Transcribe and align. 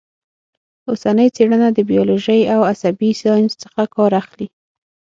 اوسنۍ 0.89 1.27
څېړنه 1.35 1.69
د 1.73 1.79
بیولوژۍ 1.89 2.41
او 2.53 2.59
عصبي 2.71 3.11
ساینس 3.21 3.51
څخه 3.63 3.81
کار 3.95 4.11
اخلي 4.21 4.47